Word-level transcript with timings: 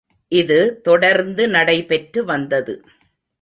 இது 0.31 0.57
தொடர்ந்து 0.81 1.43
நடைபெற்று 1.47 2.23
வந்தது. 2.25 2.73